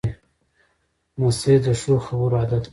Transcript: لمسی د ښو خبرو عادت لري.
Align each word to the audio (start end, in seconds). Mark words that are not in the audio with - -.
لمسی 1.19 1.53
د 1.63 1.65
ښو 1.79 1.93
خبرو 2.05 2.37
عادت 2.41 2.63
لري. 2.65 2.69